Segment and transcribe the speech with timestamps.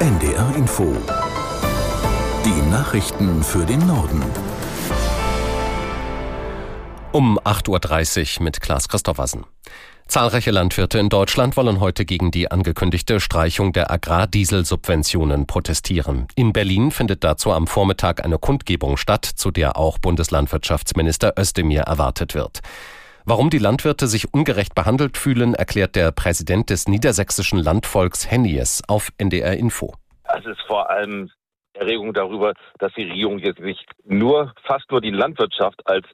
[0.00, 0.96] NDR Info.
[2.42, 4.22] Die Nachrichten für den Norden.
[7.12, 9.44] Um 8.30 Uhr mit Klaas Christoffersen.
[10.06, 16.28] Zahlreiche Landwirte in Deutschland wollen heute gegen die angekündigte Streichung der Agrardieselsubventionen protestieren.
[16.34, 22.34] In Berlin findet dazu am Vormittag eine Kundgebung statt, zu der auch Bundeslandwirtschaftsminister Özdemir erwartet
[22.34, 22.60] wird.
[23.30, 29.10] Warum die Landwirte sich ungerecht behandelt fühlen, erklärt der Präsident des niedersächsischen Landvolks Hennies auf
[29.18, 29.94] NDR Info.
[30.24, 31.30] Es ist vor allem
[31.74, 36.08] Erregung darüber, dass die Regierung jetzt nicht nur, fast nur die Landwirtschaft als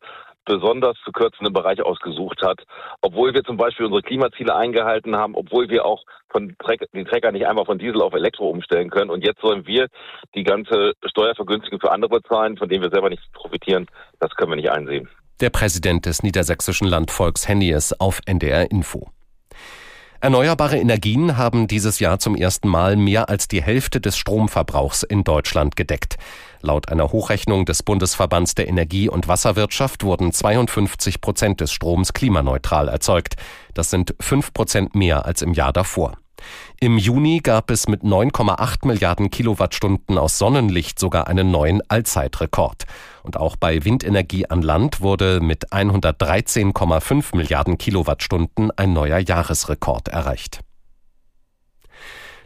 [0.45, 2.63] besonders zu kürzende Bereiche ausgesucht hat,
[3.01, 7.33] obwohl wir zum Beispiel unsere Klimaziele eingehalten haben, obwohl wir auch von Treck, den Trecker
[7.33, 9.09] nicht einmal von Diesel auf Elektro umstellen können.
[9.09, 9.87] Und jetzt sollen wir
[10.35, 13.87] die ganze Steuervergünstigung für andere bezahlen, von denen wir selber nicht profitieren.
[14.21, 15.09] Das können wir nicht einsehen.
[15.41, 19.11] Der Präsident des niedersächsischen Landvolks Hennies auf NDR Info.
[20.19, 25.25] Erneuerbare Energien haben dieses Jahr zum ersten Mal mehr als die Hälfte des Stromverbrauchs in
[25.25, 26.17] Deutschland gedeckt.
[26.63, 32.89] Laut einer Hochrechnung des Bundesverbands der Energie- und Wasserwirtschaft wurden 52 Prozent des Stroms klimaneutral
[32.89, 33.37] erzeugt.
[33.75, 36.17] Das sind fünf Prozent mehr als im Jahr davor.
[36.81, 42.85] Im Juni gab es mit 9,8 Milliarden Kilowattstunden aus Sonnenlicht sogar einen neuen Allzeitrekord.
[43.23, 50.61] Und auch bei Windenergie an Land wurde mit 113,5 Milliarden Kilowattstunden ein neuer Jahresrekord erreicht.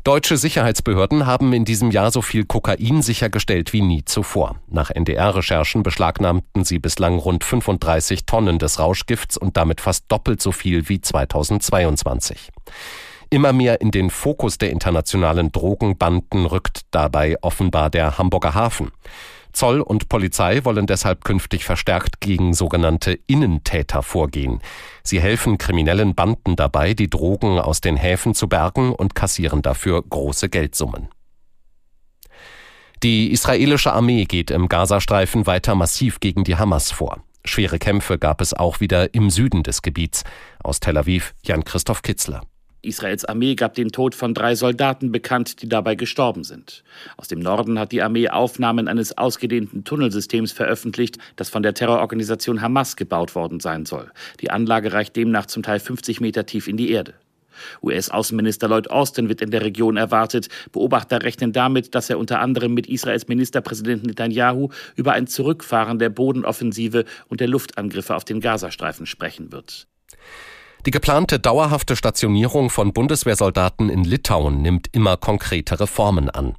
[0.02, 4.56] Deutsche Sicherheitsbehörden haben in diesem Jahr so viel Kokain sichergestellt wie nie zuvor.
[4.66, 10.52] Nach NDR-Recherchen beschlagnahmten sie bislang rund 35 Tonnen des Rauschgifts und damit fast doppelt so
[10.52, 12.50] viel wie 2022.
[13.32, 18.90] Immer mehr in den Fokus der internationalen Drogenbanden rückt dabei offenbar der Hamburger Hafen.
[19.52, 24.60] Zoll und Polizei wollen deshalb künftig verstärkt gegen sogenannte Innentäter vorgehen.
[25.04, 30.02] Sie helfen kriminellen Banden dabei, die Drogen aus den Häfen zu bergen und kassieren dafür
[30.02, 31.08] große Geldsummen.
[33.04, 37.22] Die israelische Armee geht im Gazastreifen weiter massiv gegen die Hamas vor.
[37.44, 40.24] Schwere Kämpfe gab es auch wieder im Süden des Gebiets.
[40.62, 42.42] Aus Tel Aviv Jan-Christoph Kitzler.
[42.82, 46.82] Israels Armee gab den Tod von drei Soldaten bekannt, die dabei gestorben sind.
[47.16, 52.62] Aus dem Norden hat die Armee Aufnahmen eines ausgedehnten Tunnelsystems veröffentlicht, das von der Terrororganisation
[52.62, 54.10] Hamas gebaut worden sein soll.
[54.40, 57.14] Die Anlage reicht demnach zum Teil 50 Meter tief in die Erde.
[57.82, 60.48] US-Außenminister Lloyd Austin wird in der Region erwartet.
[60.72, 66.08] Beobachter rechnen damit, dass er unter anderem mit Israels Ministerpräsident Netanyahu über ein Zurückfahren der
[66.08, 69.86] Bodenoffensive und der Luftangriffe auf den Gazastreifen sprechen wird.
[70.86, 76.54] Die geplante dauerhafte Stationierung von Bundeswehrsoldaten in Litauen nimmt immer konkretere Formen an.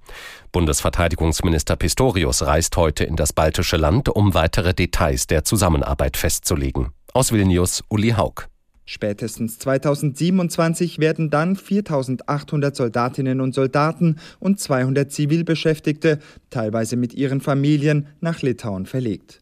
[0.52, 6.90] Bundesverteidigungsminister Pistorius reist heute in das baltische Land, um weitere Details der Zusammenarbeit festzulegen.
[7.14, 8.48] Aus Vilnius Uli Haug.
[8.86, 18.08] Spätestens 2027 werden dann 4800 Soldatinnen und Soldaten und 200 Zivilbeschäftigte, teilweise mit ihren Familien,
[18.20, 19.40] nach Litauen verlegt.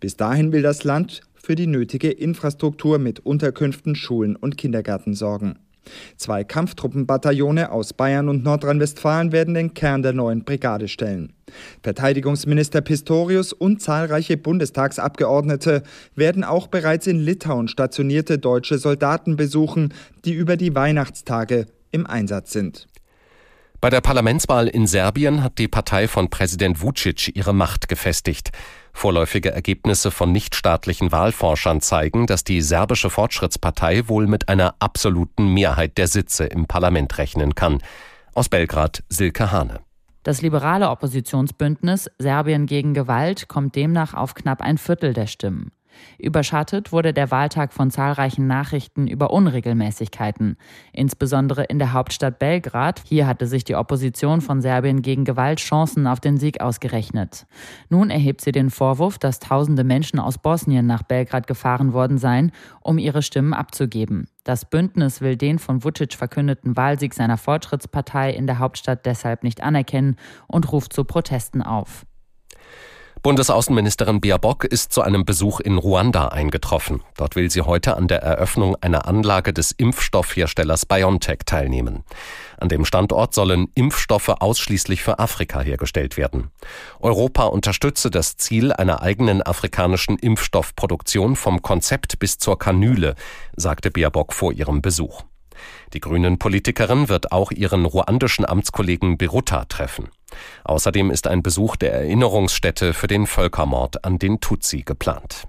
[0.00, 5.58] Bis dahin will das Land für die nötige Infrastruktur mit Unterkünften, Schulen und Kindergärten sorgen.
[6.16, 11.34] Zwei Kampftruppenbataillone aus Bayern und Nordrhein-Westfalen werden den Kern der neuen Brigade stellen.
[11.82, 15.82] Verteidigungsminister Pistorius und zahlreiche Bundestagsabgeordnete
[16.14, 19.92] werden auch bereits in Litauen stationierte deutsche Soldaten besuchen,
[20.24, 22.86] die über die Weihnachtstage im Einsatz sind.
[23.84, 28.50] Bei der Parlamentswahl in Serbien hat die Partei von Präsident Vucic ihre Macht gefestigt.
[28.94, 35.98] Vorläufige Ergebnisse von nichtstaatlichen Wahlforschern zeigen, dass die serbische Fortschrittspartei wohl mit einer absoluten Mehrheit
[35.98, 37.82] der Sitze im Parlament rechnen kann.
[38.32, 39.80] Aus Belgrad Silke Hane.
[40.22, 45.72] Das liberale Oppositionsbündnis Serbien gegen Gewalt kommt demnach auf knapp ein Viertel der Stimmen.
[46.18, 50.56] Überschattet wurde der Wahltag von zahlreichen Nachrichten über Unregelmäßigkeiten,
[50.92, 53.02] insbesondere in der Hauptstadt Belgrad.
[53.04, 57.46] Hier hatte sich die Opposition von Serbien gegen Gewalt Chancen auf den Sieg ausgerechnet.
[57.88, 62.52] Nun erhebt sie den Vorwurf, dass tausende Menschen aus Bosnien nach Belgrad gefahren worden seien,
[62.80, 64.28] um ihre Stimmen abzugeben.
[64.44, 69.62] Das Bündnis will den von Vucic verkündeten Wahlsieg seiner Fortschrittspartei in der Hauptstadt deshalb nicht
[69.62, 72.04] anerkennen und ruft zu Protesten auf.
[73.24, 77.02] Bundesaußenministerin Baerbock ist zu einem Besuch in Ruanda eingetroffen.
[77.16, 82.04] Dort will sie heute an der Eröffnung einer Anlage des Impfstoffherstellers BioNTech teilnehmen.
[82.58, 86.50] An dem Standort sollen Impfstoffe ausschließlich für Afrika hergestellt werden.
[87.00, 93.14] Europa unterstütze das Ziel einer eigenen afrikanischen Impfstoffproduktion vom Konzept bis zur Kanüle,
[93.56, 95.22] sagte Baerbock vor ihrem Besuch.
[95.94, 100.10] Die Grünen-Politikerin wird auch ihren ruandischen Amtskollegen Berutta treffen.
[100.64, 105.46] Außerdem ist ein Besuch der Erinnerungsstätte für den Völkermord an den Tutsi geplant.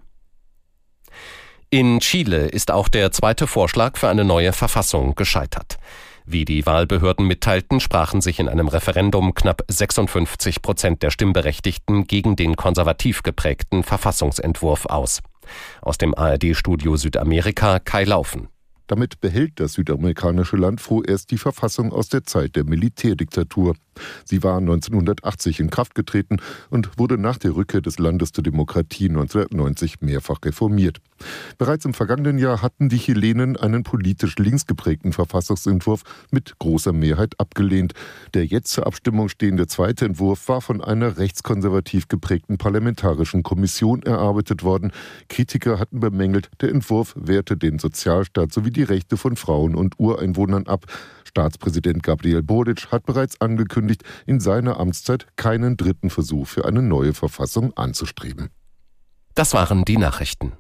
[1.70, 5.78] In Chile ist auch der zweite Vorschlag für eine neue Verfassung gescheitert.
[6.28, 12.36] Wie die Wahlbehörden mitteilten, sprachen sich in einem Referendum knapp 56 Prozent der Stimmberechtigten gegen
[12.36, 15.22] den konservativ geprägten Verfassungsentwurf aus.
[15.82, 18.48] Aus dem ARD-Studio Südamerika Kai Laufen.
[18.88, 23.76] Damit behält das südamerikanische Land vorerst die Verfassung aus der Zeit der Militärdiktatur.
[24.26, 26.38] Sie war 1980 in Kraft getreten
[26.70, 31.00] und wurde nach der Rückkehr des Landes zur Demokratie 1990 mehrfach reformiert.
[31.58, 37.40] Bereits im vergangenen Jahr hatten die Chilenen einen politisch links geprägten Verfassungsentwurf mit großer Mehrheit
[37.40, 37.94] abgelehnt.
[38.34, 44.64] Der jetzt zur Abstimmung stehende zweite Entwurf war von einer rechtskonservativ geprägten parlamentarischen Kommission erarbeitet
[44.64, 44.92] worden.
[45.30, 50.68] Kritiker hatten bemängelt, der Entwurf wehrte den Sozialstaat sowie die Rechte von Frauen und Ureinwohnern
[50.68, 50.86] ab.
[51.24, 57.14] Staatspräsident Gabriel Boric hat bereits angekündigt, in seiner Amtszeit keinen dritten Versuch für eine neue
[57.14, 58.50] Verfassung anzustreben.
[59.34, 60.54] Das waren die Nachrichten.